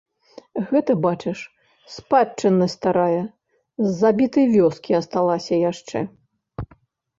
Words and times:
Гэта, 0.69 0.91
бачыш, 1.05 1.39
спадчыннасць 1.97 2.77
старая, 2.79 3.21
з 3.85 3.93
забітай 4.01 4.45
вёскі 4.57 4.91
асталася 5.03 5.63
яшчэ. 5.71 6.05